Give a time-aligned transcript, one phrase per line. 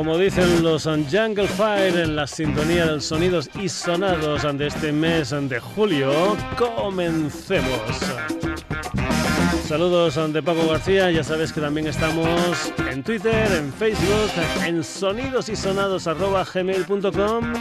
[0.00, 5.28] Como dicen los Jungle Fire en la sintonía de sonidos y sonados de este mes
[5.30, 7.82] de julio, comencemos.
[9.66, 14.30] Saludos de Paco García, ya sabes que también estamos en Twitter, en Facebook,
[14.64, 17.52] en sonidosysonados.gmail.com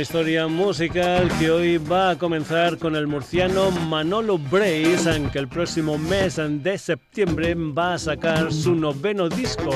[0.00, 5.46] Una historia musical que hoy va a comenzar con el murciano Manolo Brace, que el
[5.46, 9.70] próximo mes de septiembre va a sacar su noveno disco,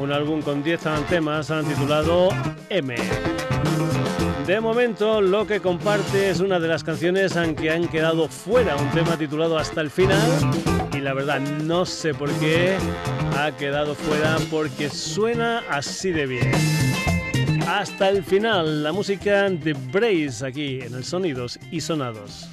[0.00, 2.28] un álbum con 10 temas titulado
[2.68, 2.94] M.
[4.46, 8.90] De momento, lo que comparte es una de las canciones que han quedado fuera, un
[8.92, 10.20] tema titulado Hasta el final.
[10.92, 12.76] Y la verdad, no sé por qué
[13.36, 17.13] ha quedado fuera, porque suena así de bien
[17.66, 18.82] hasta el final.
[18.82, 22.48] La música de Brace aquí en el Sonidos y Sonados.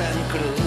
[0.00, 0.57] Hace dos vueltas que ya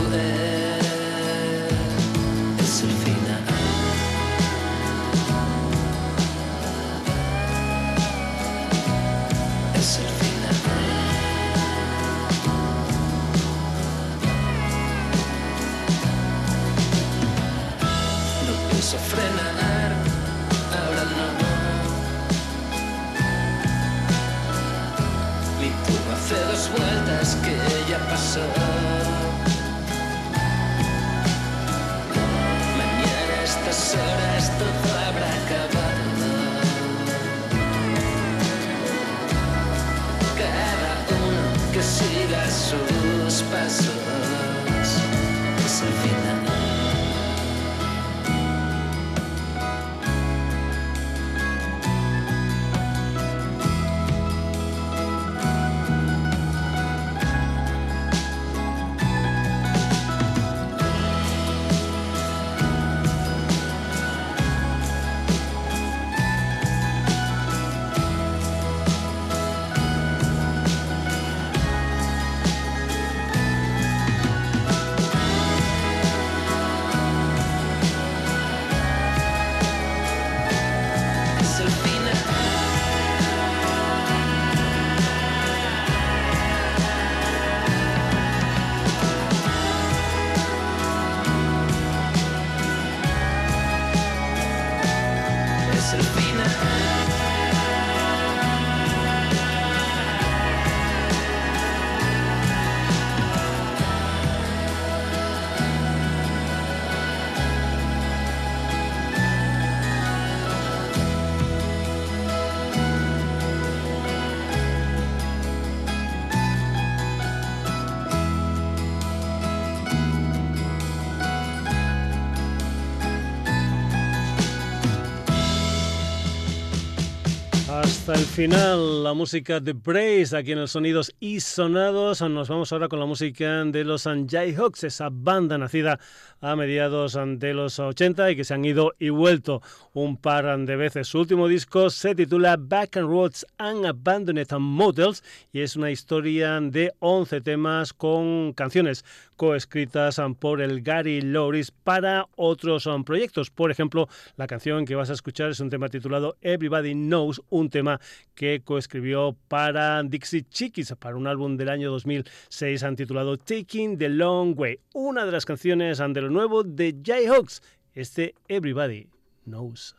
[128.12, 132.22] hasta el final la música de Brace aquí en el Sonidos y Sonados.
[132.22, 136.00] Nos vamos ahora con la música de los Jayhawks, esa banda nacida
[136.42, 139.62] a mediados de los 80 y que se han ido y vuelto
[139.94, 141.08] un par de veces.
[141.08, 145.24] Su último disco se titula Back and Roads and Abandoned Models
[145.54, 149.06] y es una historia de 11 temas con canciones
[149.36, 153.50] coescritas por el Gary Loris para otros proyectos.
[153.50, 157.70] Por ejemplo, la canción que vas a escuchar es un tema titulado Everybody Knows, un
[157.70, 158.01] tema
[158.36, 164.58] que coescribió para Dixie Chickies para un álbum del año 2006 titulado Taking the Long
[164.58, 167.62] Way, una de las canciones de lo nuevo de Jayhawks,
[167.94, 169.08] este Everybody
[169.46, 169.96] Knows.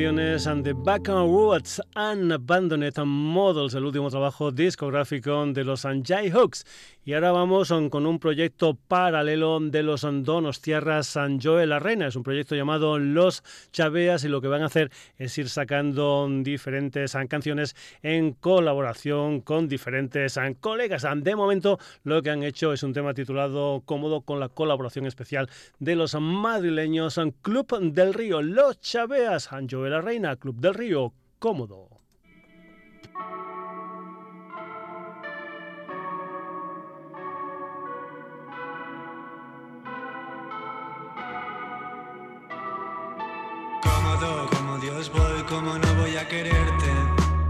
[0.00, 5.82] Canciones and the Back on Roads and Abandoned Models, el último trabajo discográfico de los
[5.82, 6.64] Jai Hooks.
[7.04, 12.06] Y ahora vamos con un proyecto paralelo de los Donos Tierras San Joel La Reina.
[12.06, 13.42] Es un proyecto llamado Los
[13.72, 19.68] Chaveas y lo que van a hacer es ir sacando diferentes canciones en colaboración con
[19.68, 21.06] diferentes colegas.
[21.16, 25.50] De momento lo que han hecho es un tema titulado Cómodo con la colaboración especial
[25.78, 28.40] de los madrileños Club del Río.
[28.40, 31.89] Los Chaveas, Joel La Reina, Club del Río, Cómodo.
[44.48, 46.92] Como Dios voy, como no voy a quererte.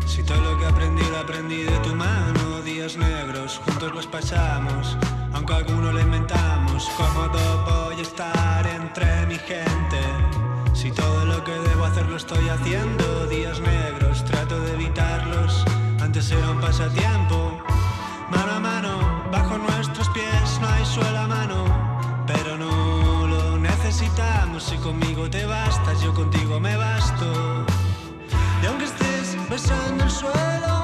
[0.06, 4.96] Si todo lo que aprendí lo aprendí de tu mano, días negros, juntos los pasamos,
[5.32, 6.88] aunque alguno lo inventamos.
[6.96, 10.00] Cómodo voy a estar entre mi gente.
[10.72, 13.89] Si todo lo que debo hacer lo estoy haciendo, días negros.
[16.20, 17.62] Antes era un pasatiempo,
[18.30, 21.64] mano a mano, bajo nuestros pies no hay suelo a mano,
[22.26, 24.64] pero no necesitamos.
[24.64, 27.64] Si conmigo te bastas, yo contigo me basto.
[28.62, 30.79] Y aunque estés besando el suelo,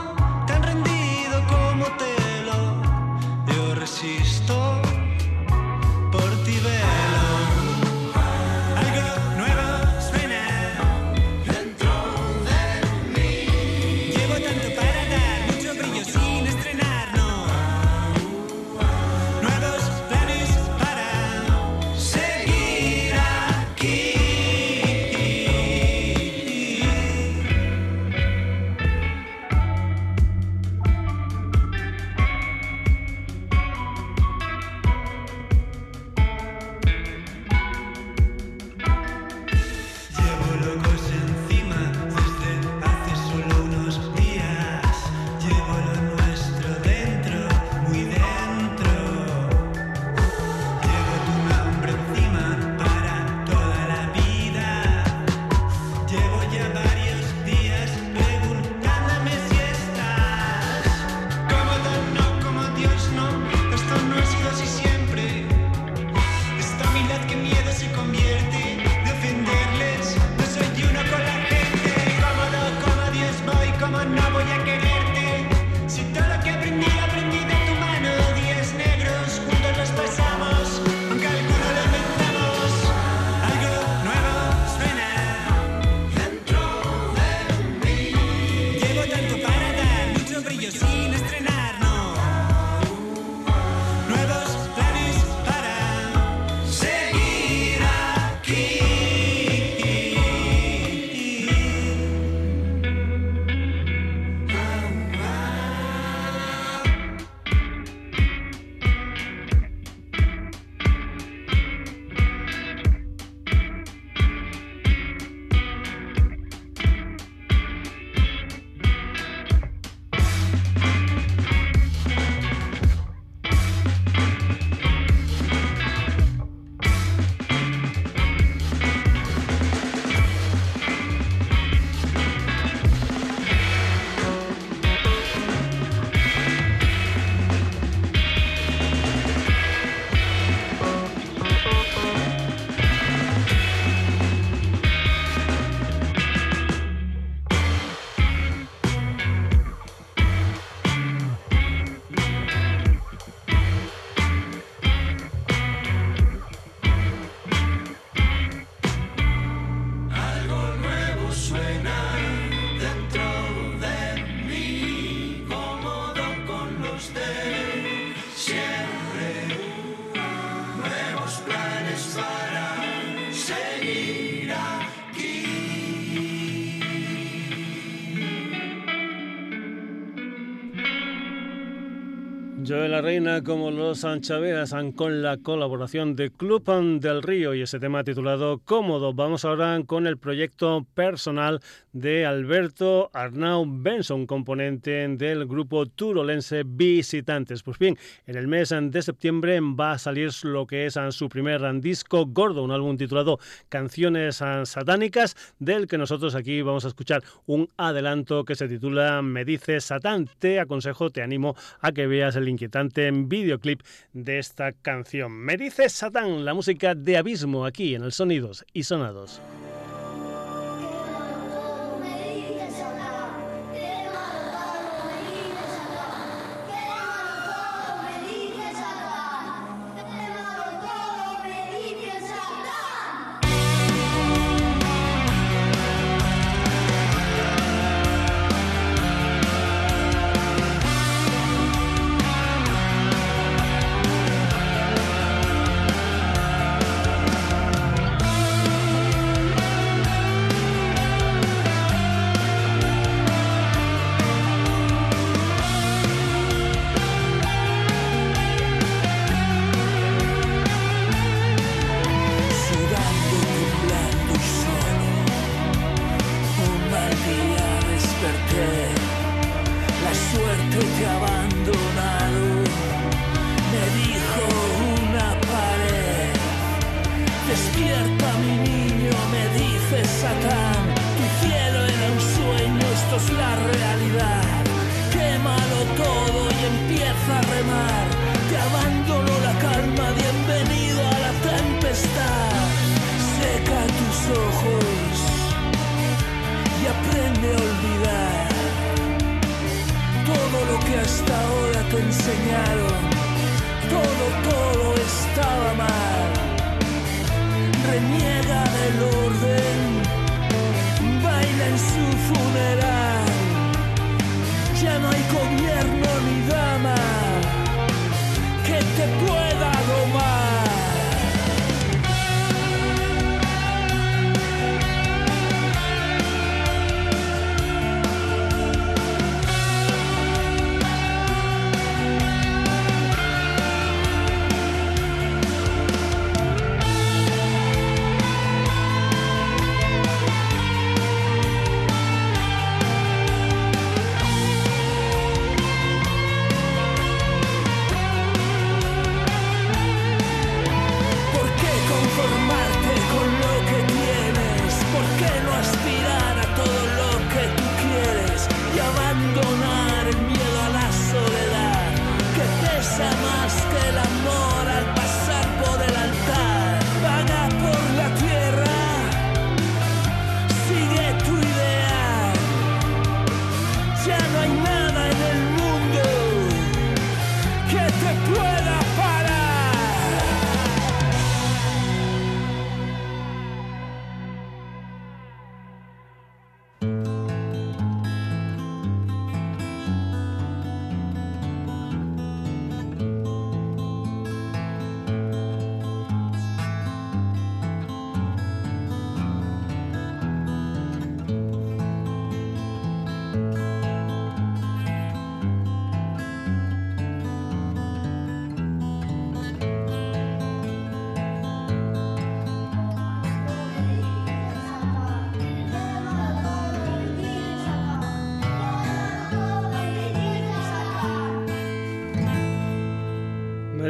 [183.45, 186.65] como los Anchaveas con la colaboración de Club
[187.01, 189.15] del Río y ese tema titulado Cómodo.
[189.15, 191.61] Vamos ahora con el proyecto personal
[191.93, 197.65] de Alberto Arnau Benson, componente del grupo turolense Visitantes.
[197.65, 201.63] Pues bien, en el mes de septiembre va a salir lo que es su primer
[201.81, 207.69] disco gordo, un álbum titulado Canciones Satánicas, del que nosotros aquí vamos a escuchar un
[207.77, 210.29] adelanto que se titula Me dice Satán.
[210.39, 213.83] Te aconsejo, te animo a que veas el inquietante videoclip
[214.13, 215.33] de esta canción.
[215.33, 219.41] Me dice Satán, la música de Abismo aquí en el Sonidos y Sonados.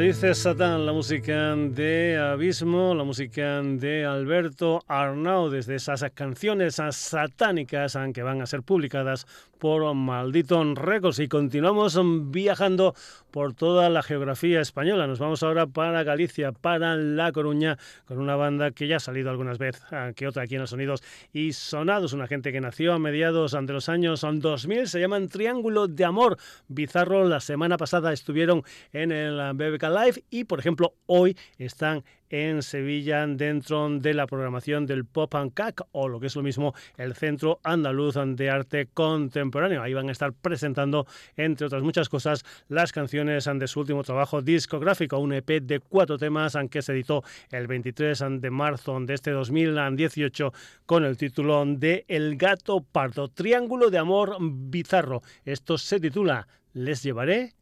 [0.07, 7.97] Dice Satán, la música de Abismo, la música de Alberto Arnau, desde esas canciones satánicas
[8.13, 9.27] que van a ser publicadas
[9.59, 11.19] por Maldito Records.
[11.19, 11.99] Y continuamos
[12.31, 12.95] viajando
[13.37, 15.05] por toda la geografía española.
[15.05, 19.29] Nos vamos ahora para Galicia, para La Coruña, con una banda que ya ha salido
[19.29, 22.13] algunas veces, ah, que otra aquí en los Sonidos y Sonados.
[22.13, 26.37] Una gente que nació a mediados de los años 2000, se llaman Triángulo de Amor.
[26.67, 32.61] Bizarro, la semana pasada estuvieron en el BBK Live y, por ejemplo, hoy están en
[32.61, 36.73] Sevilla dentro de la programación del Pop and Cac o lo que es lo mismo
[36.97, 39.81] el Centro Andaluz de Arte Contemporáneo.
[39.81, 44.41] Ahí van a estar presentando, entre otras muchas cosas, las canciones de su último trabajo
[44.41, 49.31] discográfico, un EP de cuatro temas que se editó el 23 de marzo de este
[49.31, 50.53] 2018
[50.85, 55.21] con el título de El gato pardo, Triángulo de Amor Bizarro.
[55.45, 57.53] Esto se titula Les llevaré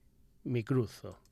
[0.43, 1.24] mi cruzo.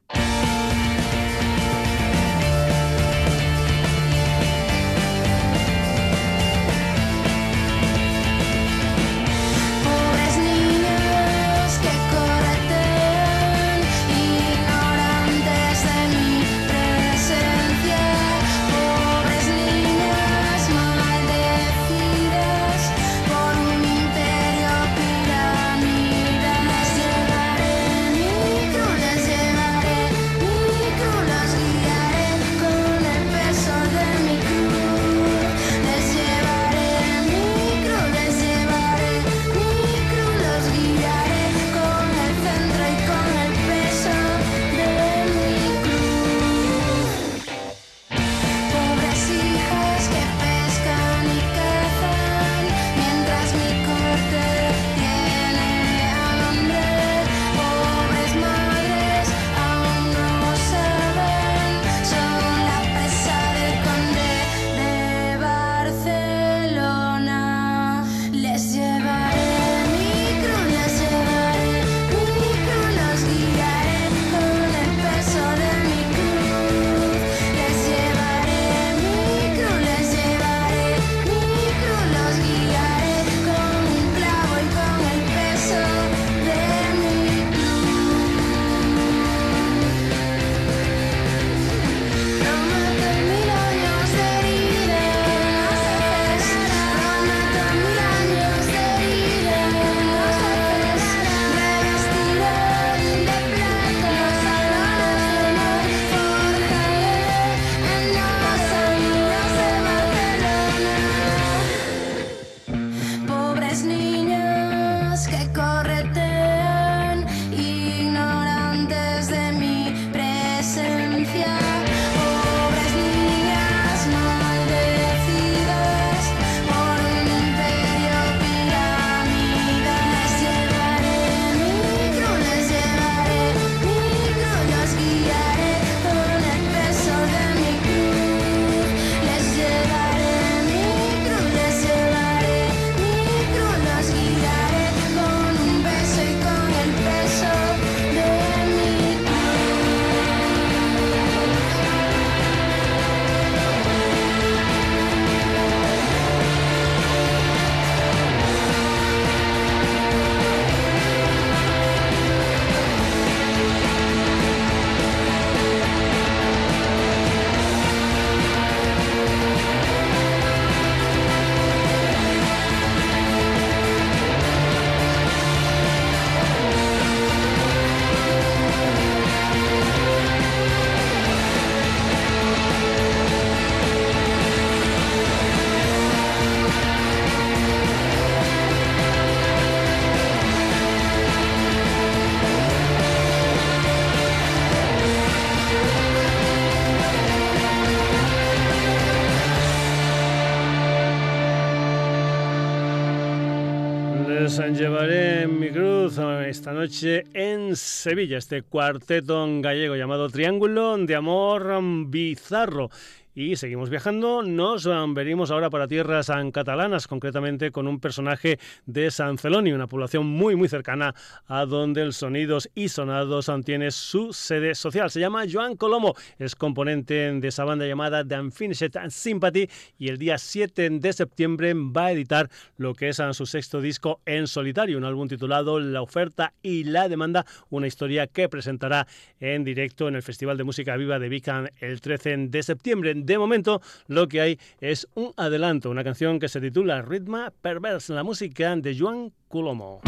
[204.59, 212.91] Llevaré mi cruz esta noche en Sevilla, este cuarteto gallego llamado Triángulo de Amor Bizarro.
[213.35, 219.39] Y seguimos viajando, nos venimos ahora para tierras catalanas, concretamente con un personaje de San
[219.39, 221.15] Celoni, una población muy muy cercana
[221.47, 225.09] a donde el Sonidos y Sonados tiene su sede social.
[225.09, 229.67] Se llama Joan Colomo, es componente de esa banda llamada The Unfinished Sympathy
[229.97, 234.21] y el día 7 de septiembre va a editar lo que es su sexto disco
[234.27, 239.07] en solitario, un álbum titulado La oferta y la demanda, una historia que presentará
[239.39, 243.37] en directo en el Festival de Música Viva de Vican el 13 de septiembre de
[243.37, 248.23] momento lo que hay es un adelanto, una canción que se titula Ritma Perverse, la
[248.23, 250.01] música de Joan Culomo.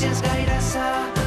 [0.00, 0.84] si és gaire sa,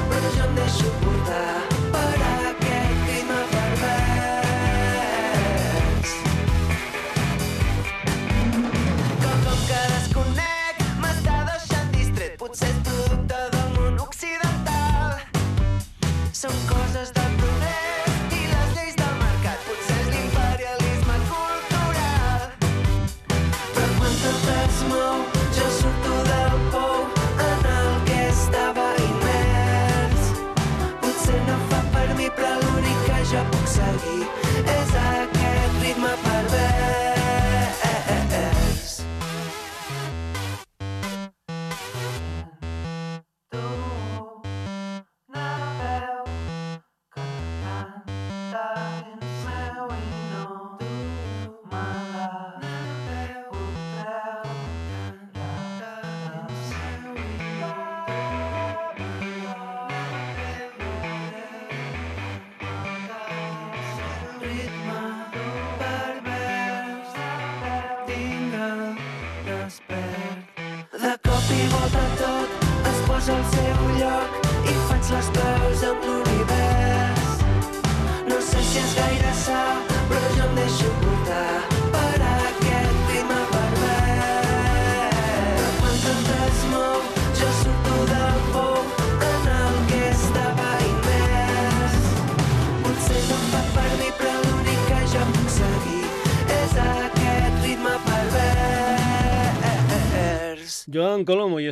[0.09, 1.61] però jo em deixo portar
[1.93, 2.13] per
[2.49, 4.53] aquest clima pervers.
[9.21, 15.09] Com, com que desconec, m'està deixant distret, potser és producte del món occidental.
[16.41, 17.25] Són coses de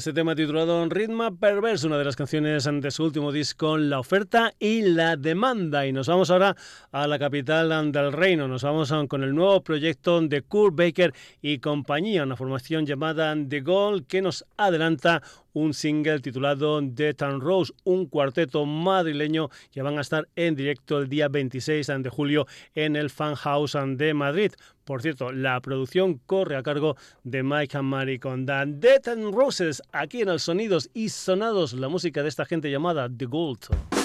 [0.02, 4.52] este tema titulado Ritma Perverse, una de las canciones de su último disco, La oferta
[4.58, 5.86] y la demanda.
[5.86, 6.56] Y nos vamos ahora
[6.92, 11.60] a la capital del reino, nos vamos con el nuevo proyecto de Kurt Baker y
[11.60, 15.22] compañía, una formación llamada The Goal que nos adelanta
[15.54, 20.98] un single titulado Death and Rose, un cuarteto madrileño que van a estar en directo
[20.98, 24.54] el día 26 de julio en el Fan House de Madrid.
[24.86, 29.82] Por cierto, la producción corre a cargo de Mike and Mary con Death and Roses,
[29.91, 34.01] aquí en el Sonidos y Sonados, la música de esta gente llamada The Gold.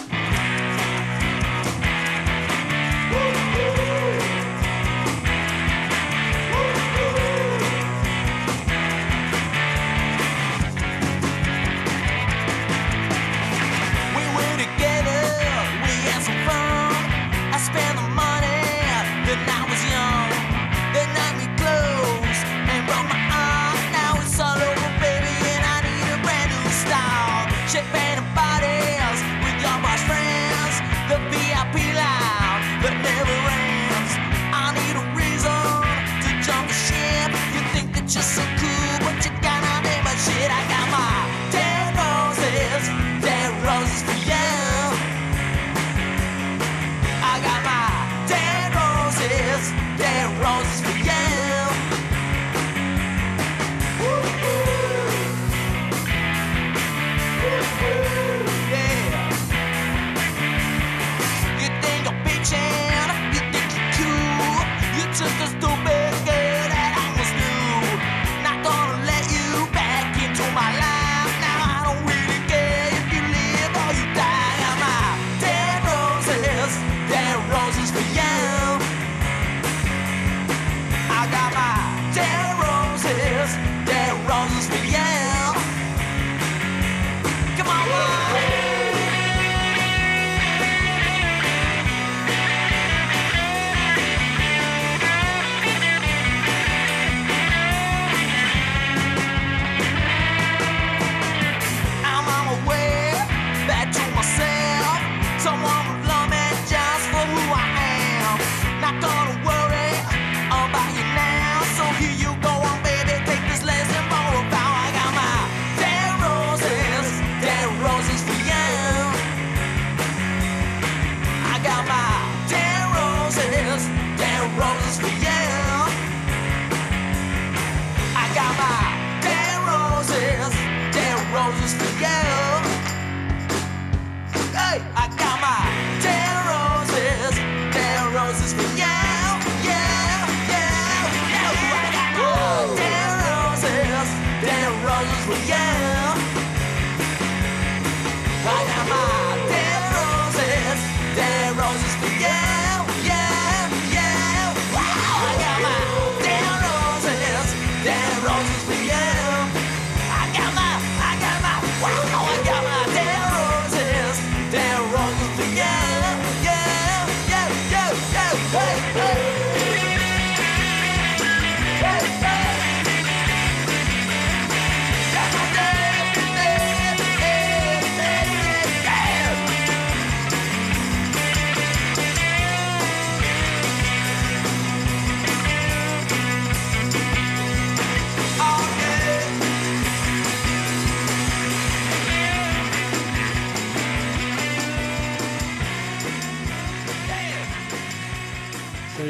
[145.29, 145.86] yeah.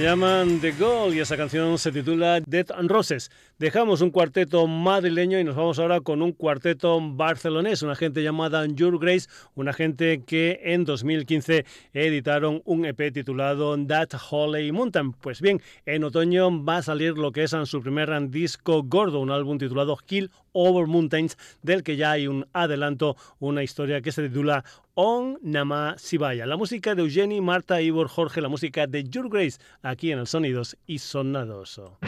[0.07, 3.29] Llaman The Gold y esa canción se titula Dead and Roses.
[3.59, 8.65] Dejamos un cuarteto madrileño y nos vamos ahora con un cuarteto barcelonés, una gente llamada
[8.67, 15.13] Your Grace, una gente que en 2015 editaron un EP titulado That Holy Mountain.
[15.13, 19.33] Pues bien, en otoño va a salir lo que es su primer disco gordo, un
[19.33, 24.27] álbum titulado Kill Over Mountains, del que ya hay un adelanto, una historia que se
[24.27, 24.65] titula
[24.95, 26.47] On Nama Sibaya.
[26.47, 30.27] La música de Eugenie, Marta, Ivor, Jorge, la música de Your Grace, aquí en el
[30.27, 31.99] Sonidos y Sonadoso.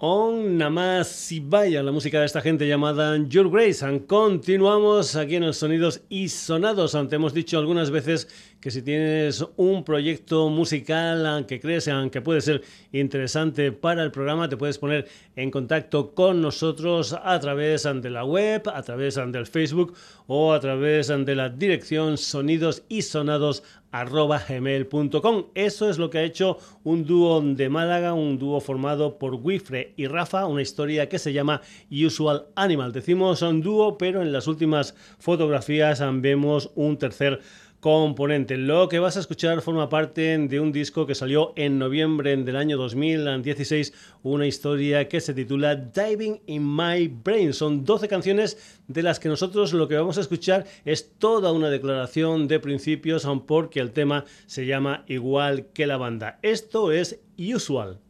[0.00, 3.84] On Namás si vaya la música de esta gente llamada Your Grace.
[4.06, 6.94] Continuamos aquí en los Sonidos y Sonados.
[6.94, 8.28] Ante hemos dicho algunas veces
[8.60, 14.48] que si tienes un proyecto musical que crees que puede ser interesante para el programa,
[14.48, 19.46] te puedes poner en contacto con nosotros a través de la web, a través del
[19.48, 19.94] Facebook
[20.28, 25.44] o a través de la dirección sonidos y sonados gmail.com.
[25.54, 29.94] Eso es lo que ha hecho un dúo de Málaga, un dúo formado por Wifre
[29.96, 32.92] y Rafa, una historia que se llama Usual Animal.
[32.92, 37.40] Decimos un dúo, pero en las últimas fotografías vemos un tercer
[37.80, 38.56] componente.
[38.56, 42.56] Lo que vas a escuchar forma parte de un disco que salió en noviembre del
[42.56, 47.52] año 2016, una historia que se titula Diving in My Brain.
[47.52, 51.70] Son 12 canciones de las que nosotros lo que vamos a escuchar es toda una
[51.70, 56.38] declaración de principios, porque el tema se llama igual que la banda.
[56.42, 58.00] Esto es Usual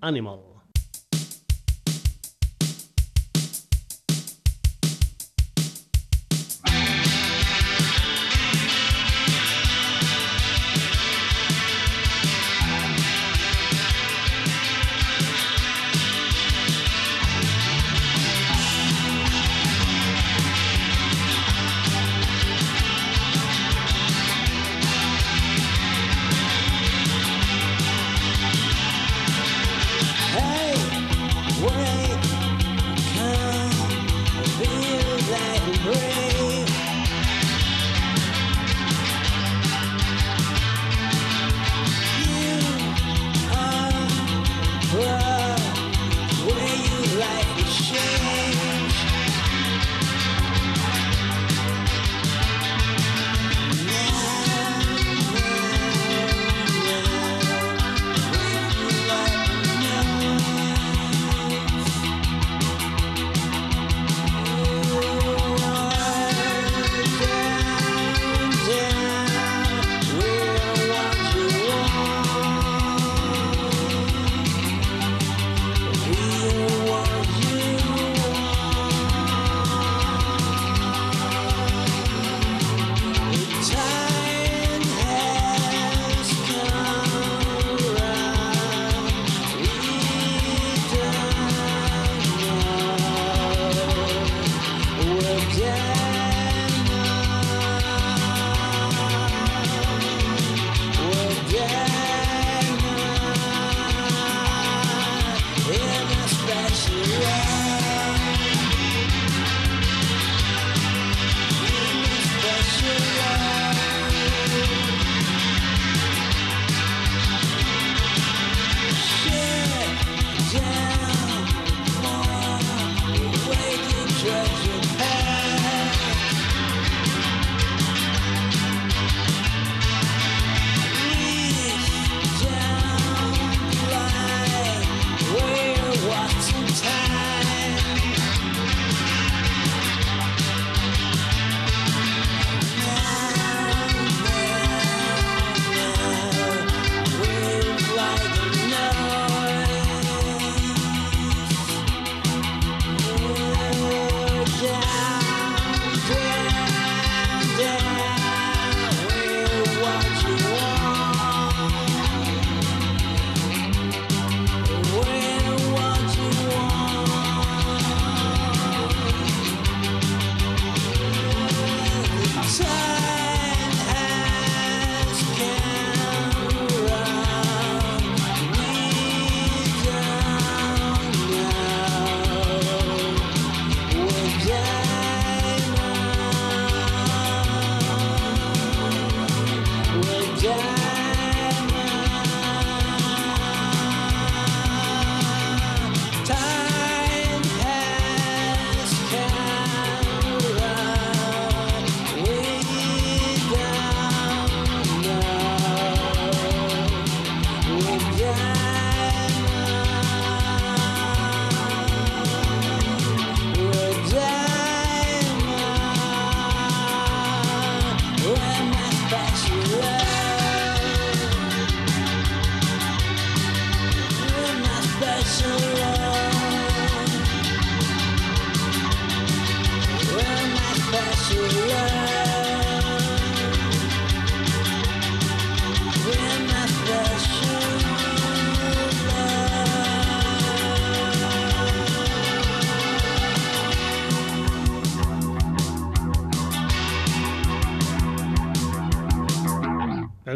[0.00, 0.53] Animal.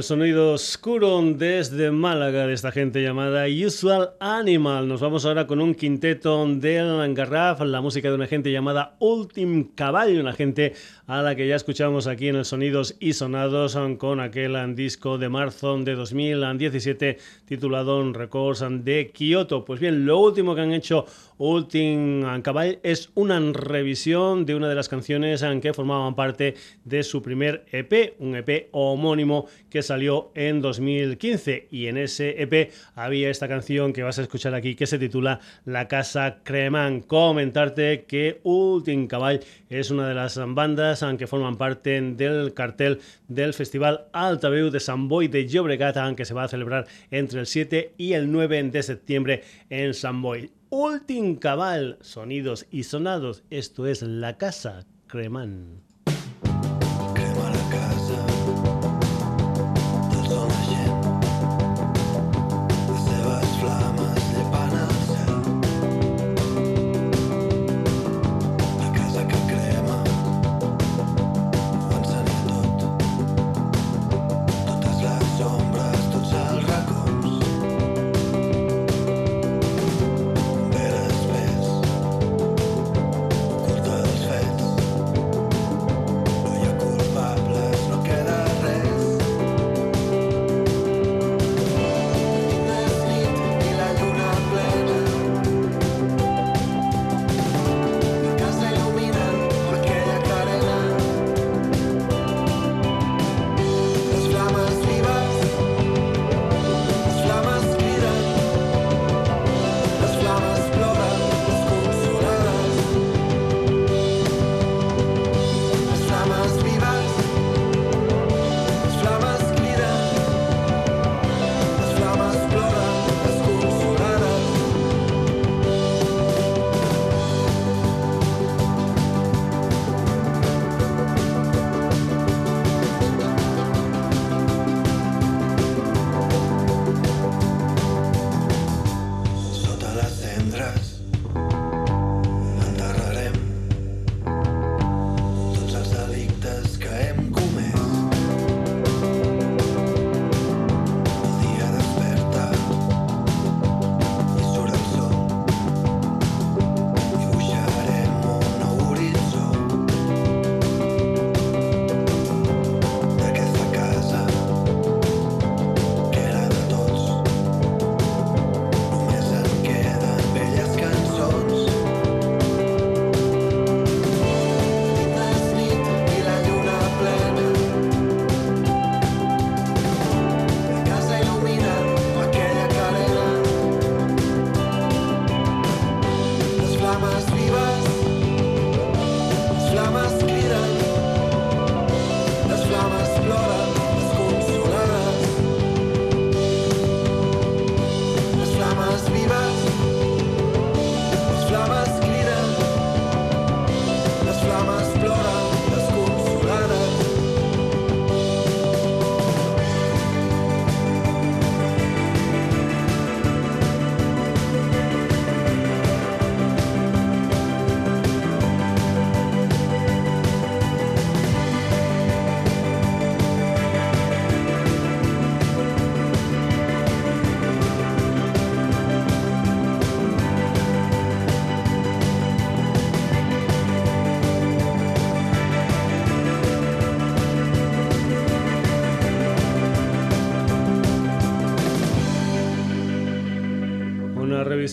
[0.09, 4.89] El sonido oscuro desde Málaga de esta gente llamada Usual Animal.
[4.89, 9.75] Nos vamos ahora con un quinteto del Garraf, la música de una gente llamada Ultim
[9.75, 10.73] Caballo, una gente
[11.09, 15.31] a la que ya escuchamos aquí en el Sonidos y Sonados con aquel disco de
[15.31, 19.65] marzo de 2017 titulado Records de Kyoto.
[19.65, 21.07] Pues bien, lo último que han hecho
[21.39, 27.23] Ultim Caball es una revisión de una de las canciones que formaban parte de su
[27.23, 33.49] primer EP, un EP homónimo que salió en 2015 y en ese EP había esta
[33.49, 37.01] canción que vas a escuchar aquí que se titula La Casa Cremán.
[37.01, 39.41] Comentarte que Ultim Caball
[39.71, 45.07] es una de las bandas que forman parte del cartel del Festival Altaveu de San
[45.09, 48.83] Boy de Llobregat que se va a celebrar entre el 7 y el 9 de
[48.83, 50.51] septiembre en San Boy.
[50.71, 53.45] Ultim Cabal, sonidos y sonados.
[53.51, 55.88] Esto es La Casa Cremán.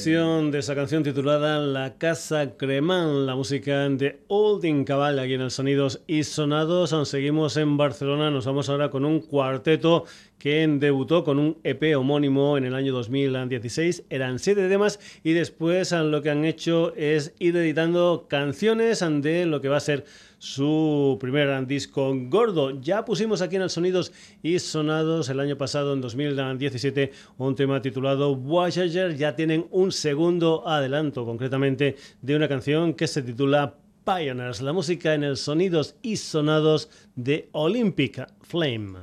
[0.05, 5.49] De esa canción titulada La Casa Cremán, la música de Olding Cabal, aquí en el
[5.49, 6.93] Sonidos y Sonados.
[7.09, 10.05] Seguimos en Barcelona, nos vamos ahora con un cuarteto
[10.37, 14.03] que debutó con un EP homónimo en el año 2016.
[14.11, 19.59] Eran siete temas y después lo que han hecho es ir editando canciones de lo
[19.59, 20.05] que va a ser
[20.45, 22.79] su primer disco gordo.
[22.79, 27.81] Ya pusimos aquí en el Sonidos y Sonados el año pasado, en 2017, un tema
[27.81, 29.15] titulado Voyager.
[29.17, 33.75] Ya tienen un segundo adelanto, concretamente, de una canción que se titula
[34.05, 38.99] Pioneers, la música en el Sonidos y Sonados de Olympic Flame.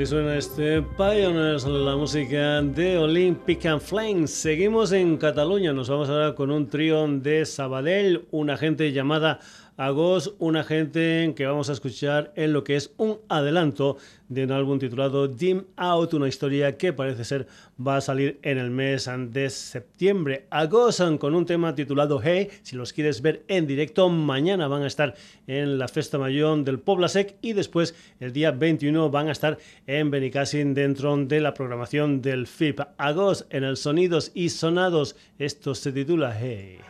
[0.00, 4.30] Así suena este Pioneers, la música de Olympic and Flames.
[4.30, 9.40] Seguimos en Cataluña, nos vamos ahora con un trío de Sabadell, una gente llamada
[9.80, 13.96] Agos, una gente que vamos a escuchar en lo que es un adelanto
[14.28, 17.46] de un álbum titulado Dim Out, una historia que parece ser
[17.80, 20.46] va a salir en el mes de septiembre.
[20.50, 24.86] Agos con un tema titulado Hey, si los quieres ver en directo, mañana van a
[24.86, 25.14] estar
[25.46, 29.56] en la Festa Mayor del Poblasec y después el día 21 van a estar
[29.86, 32.82] en Benicassin dentro de la programación del FIP.
[32.98, 36.80] Agos en el Sonidos y Sonados, esto se titula Hey.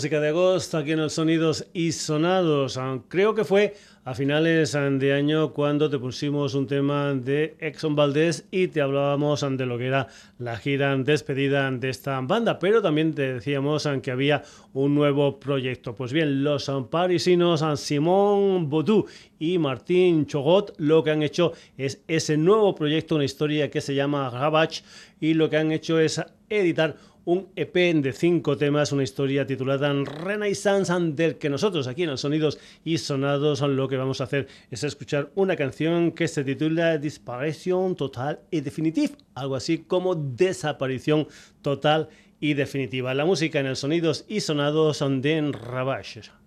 [0.00, 2.78] Música de agosto aquí en los Sonidos y Sonados.
[2.78, 3.74] Ah, creo que fue
[4.06, 8.80] a finales ah, de año cuando te pusimos un tema de Exxon Valdez y te
[8.80, 13.34] hablábamos ah, de lo que era la gira despedida de esta banda, pero también te
[13.34, 14.42] decíamos que había
[14.72, 15.94] un nuevo proyecto.
[15.94, 19.04] Pues bien, los parisinos Simón Baudou
[19.38, 23.94] y Martín Chogot lo que han hecho es ese nuevo proyecto, una historia que se
[23.94, 24.82] llama Ravage
[25.20, 26.96] y lo que han hecho es editar
[27.30, 32.22] un EP de cinco temas, una historia titulada Renaissance, del que nosotros aquí en los
[32.22, 36.98] Sonidos y Sonados lo que vamos a hacer es escuchar una canción que se titula
[36.98, 41.28] Disparición Total y Definitiva, algo así como Desaparición
[41.62, 42.08] Total
[42.40, 43.14] y Definitiva.
[43.14, 46.39] La música en el Sonidos y Sonados de Ravage.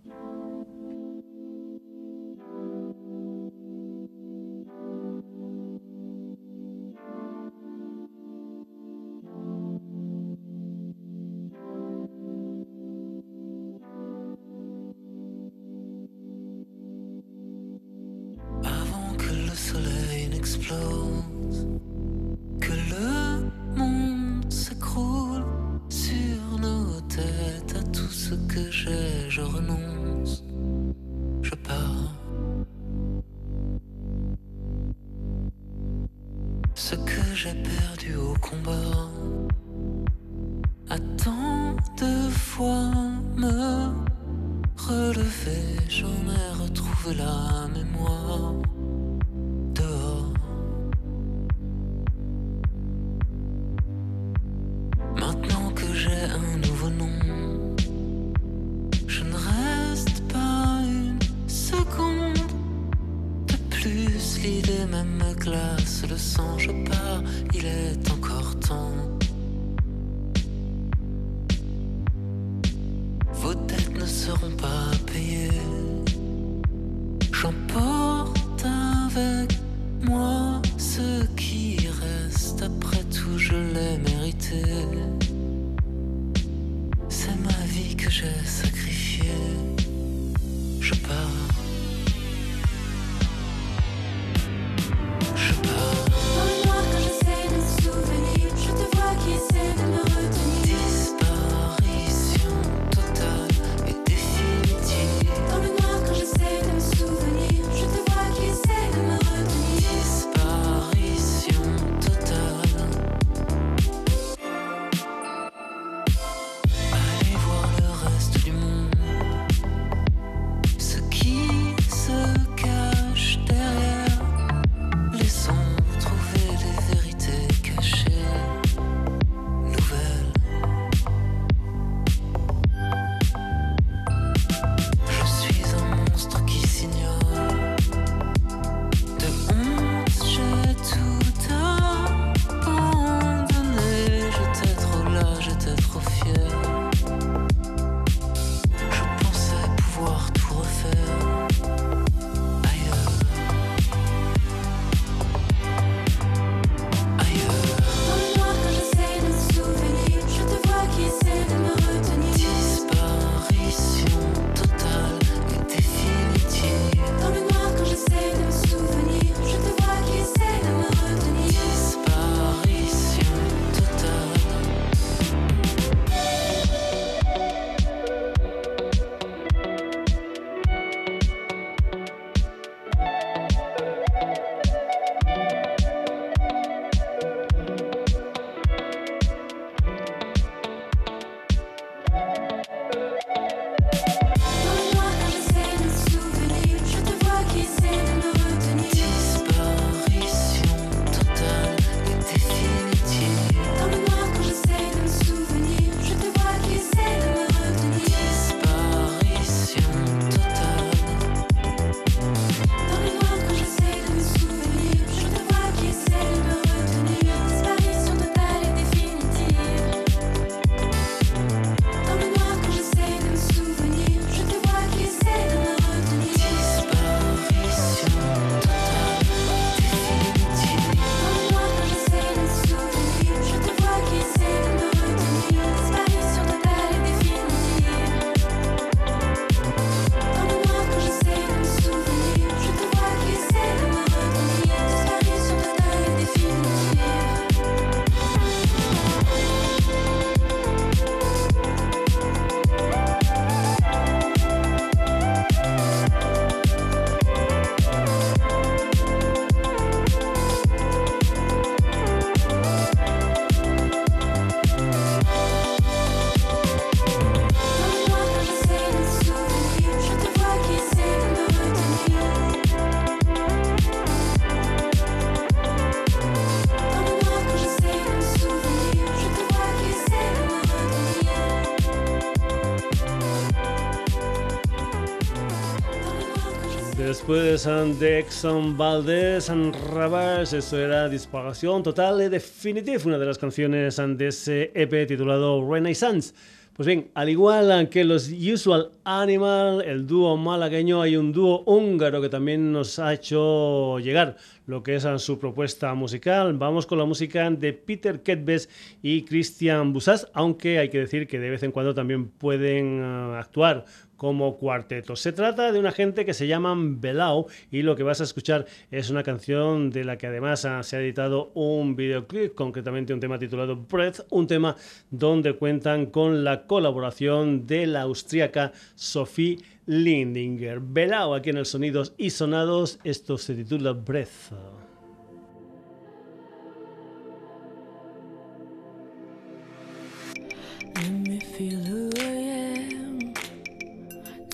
[287.63, 289.47] De Exxon Valdez,
[289.93, 295.65] Ravage, eso era Disparación Total y Definitive, una de las canciones de ese EP titulado
[295.65, 296.33] Renaissance.
[296.73, 302.21] Pues bien, al igual que los Usual Animal, el dúo malagueño, hay un dúo húngaro
[302.21, 304.35] que también nos ha hecho llegar
[304.65, 306.57] lo que es su propuesta musical.
[306.57, 308.69] Vamos con la música de Peter Ketbes
[309.01, 313.37] y Christian Busas, aunque hay que decir que de vez en cuando también pueden eh,
[313.37, 313.85] actuar
[314.23, 315.17] como cuarteto.
[315.17, 318.65] Se trata de una gente que se llaman Belau y lo que vas a escuchar
[318.89, 323.37] es una canción de la que además se ha editado un videoclip, concretamente un tema
[323.37, 324.77] titulado Breath, un tema
[325.11, 330.79] donde cuentan con la colaboración de la austríaca Sophie Lindinger.
[330.79, 334.53] Belau aquí en el Sonidos y Sonados, esto se titula Breath.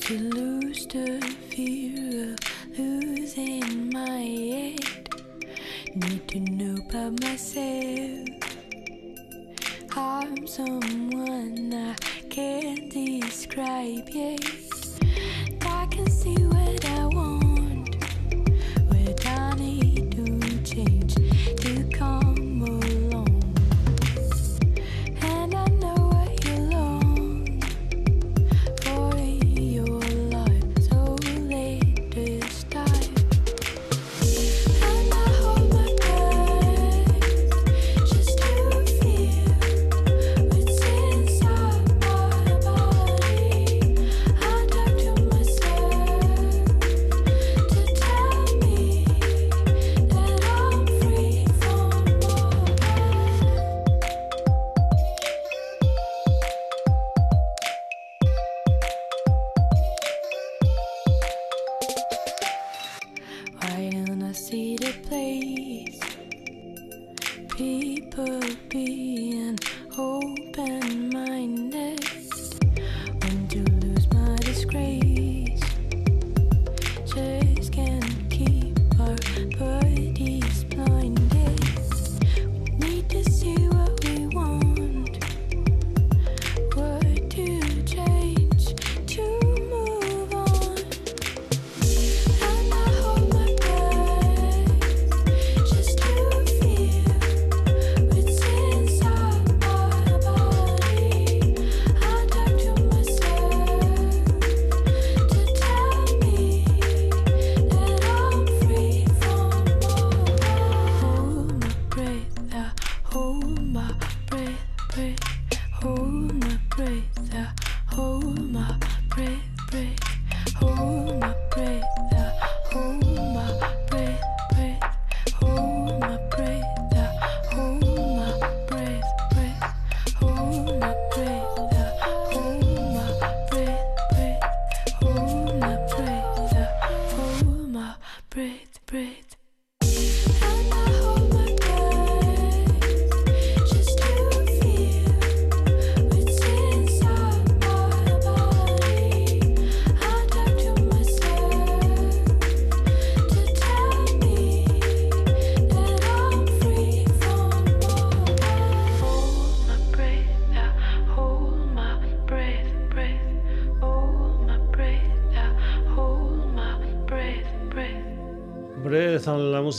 [0.09, 5.21] To lose the fear of losing my head.
[5.93, 8.27] Need to know about myself.
[9.95, 11.93] I'm someone I
[12.27, 14.41] can't describe yet.
[15.61, 16.43] I can see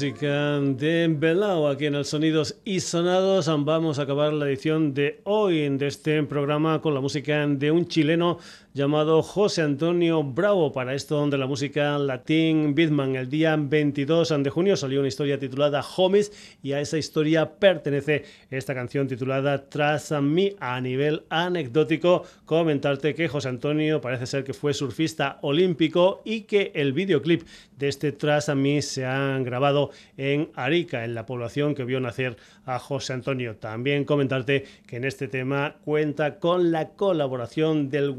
[0.00, 3.50] música de Belao aquí en el Sonidos y Sonados.
[3.66, 7.86] Vamos a acabar la edición de hoy de este programa con la música de un
[7.86, 8.38] chileno
[8.72, 10.72] llamado José Antonio Bravo.
[10.72, 13.16] Para esto donde la música Latin Bitman.
[13.16, 18.24] El día 22 de junio salió una historia titulada Homies y a esa historia pertenece
[18.50, 20.54] esta canción titulada Tras a mí.
[20.60, 26.70] A nivel anecdótico, comentarte que José Antonio parece ser que fue surfista olímpico y que
[26.74, 27.42] el videoclip
[27.76, 31.98] de este Tras a mí se han grabado en Arica, en la población que vio
[32.00, 33.56] nacer a José Antonio.
[33.56, 38.10] También comentarte que en este tema cuenta con la colaboración del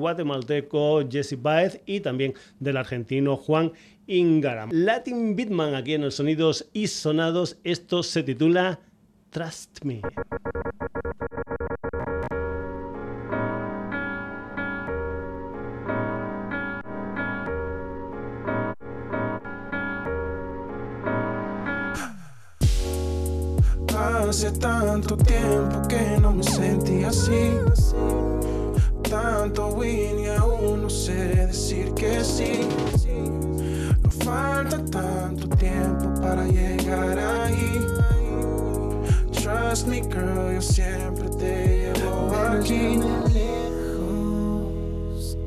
[0.42, 3.72] guatemalteco Jesse Baez y también del argentino Juan
[4.08, 4.70] Ingaram.
[4.74, 7.58] Latin Bitman aquí en los sonidos y sonados.
[7.64, 8.80] Esto se titula
[9.30, 10.02] Trust Me.
[24.32, 27.52] Hace tanto tiempo que no me sentí así.
[29.12, 32.62] Tanto win y aún no sé decir que sí.
[34.01, 37.86] No falta tanto tiempo para llegar ahí.
[39.34, 43.01] Trust me, girl, yo siempre te llevo aquí.
[43.34, 45.38] lejos.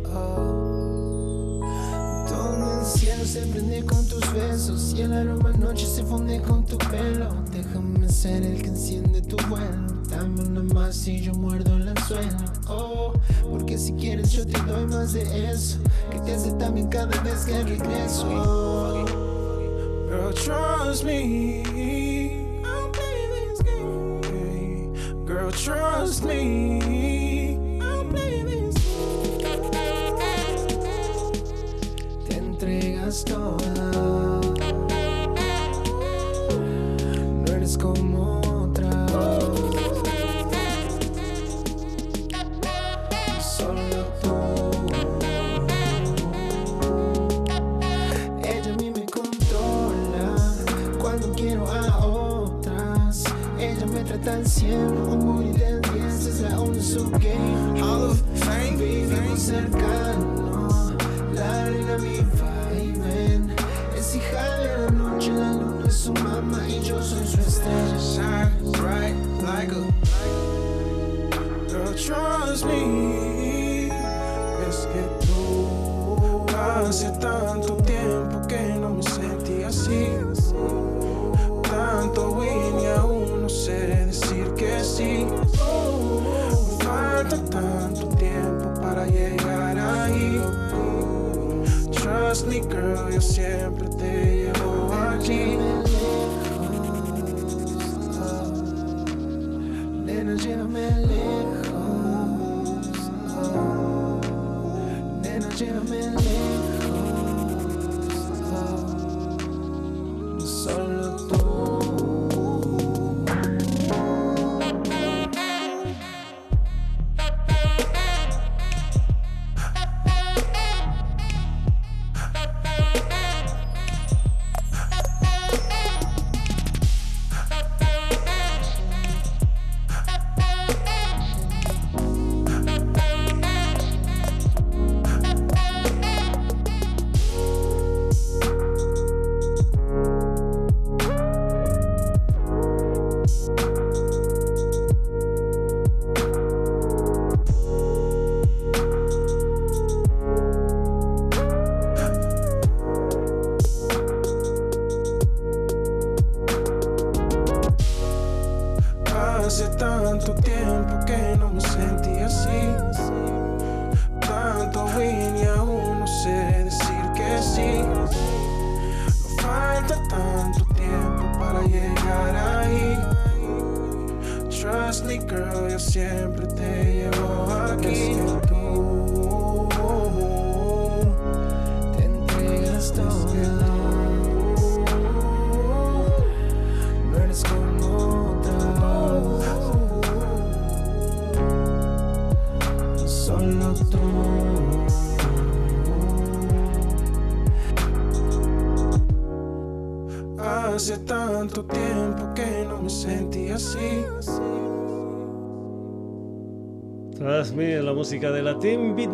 [2.28, 6.66] Todo el cielo se prende con tus besos y el aroma noche se funde con
[6.66, 7.34] tu pelo.
[7.50, 10.03] Déjame ser el que enciende tu vuelo.
[10.14, 12.36] Dame una más y yo muerdo el anzuelo.
[12.68, 13.12] Oh,
[13.50, 15.78] porque si quieres yo te doy más de eso.
[16.10, 18.28] Que te hace también cada vez que regreso.
[18.30, 19.04] Oh.
[20.08, 21.64] Girl, trust me.
[22.64, 23.60] I'll play this.
[25.26, 27.80] Girl, trust me.
[27.82, 28.76] I'll play this
[32.28, 33.73] Te entregas toda.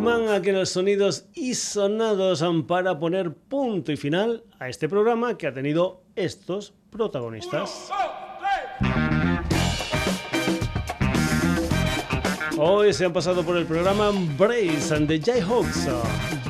[0.00, 5.36] Bitman aquí en los sonidos y sonados para poner punto y final a este programa
[5.36, 7.90] que ha tenido estos protagonistas.
[12.56, 15.86] Hoy se han pasado por el programa Brace and the Jayhawks,